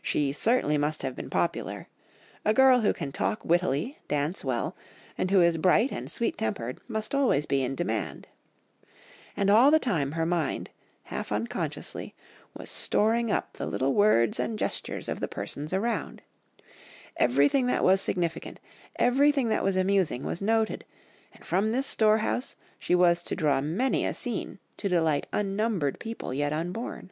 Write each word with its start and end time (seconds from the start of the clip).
She 0.00 0.32
certainly 0.32 0.78
must 0.78 1.02
have 1.02 1.14
been 1.14 1.28
popular; 1.28 1.86
a 2.46 2.54
girl 2.54 2.80
who 2.80 2.94
can 2.94 3.12
talk 3.12 3.44
wittily, 3.44 3.98
dance 4.08 4.42
well, 4.42 4.74
and 5.18 5.30
who 5.30 5.42
is 5.42 5.58
bright 5.58 5.92
and 5.92 6.10
sweet 6.10 6.38
tempered 6.38 6.80
must 6.88 7.14
always 7.14 7.44
be 7.44 7.62
in 7.62 7.74
demand. 7.74 8.26
And 9.36 9.50
all 9.50 9.70
the 9.70 9.78
time 9.78 10.12
her 10.12 10.24
mind, 10.24 10.70
half 11.02 11.30
unconsciously, 11.30 12.14
was 12.54 12.70
storing 12.70 13.30
up 13.30 13.52
the 13.58 13.66
little 13.66 13.92
words 13.92 14.40
and 14.40 14.58
gestures 14.58 15.10
of 15.10 15.20
the 15.20 15.28
persons 15.28 15.74
around. 15.74 16.22
Everything 17.18 17.66
that 17.66 17.84
was 17.84 18.00
significant, 18.00 18.58
everything 18.98 19.50
that 19.50 19.62
was 19.62 19.76
amusing 19.76 20.22
was 20.24 20.40
noted, 20.40 20.86
and 21.34 21.44
from 21.44 21.70
this 21.72 21.86
storehouse 21.86 22.56
she 22.78 22.94
was 22.94 23.22
to 23.24 23.36
draw 23.36 23.60
many 23.60 24.06
a 24.06 24.14
scene 24.14 24.58
to 24.78 24.88
delight 24.88 25.26
unnumbered 25.34 25.98
people 26.00 26.32
yet 26.32 26.54
unborn. 26.54 27.10